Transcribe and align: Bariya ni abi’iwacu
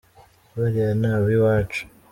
Bariya 0.57 0.89
ni 0.99 1.07
abi’iwacu 1.17 1.81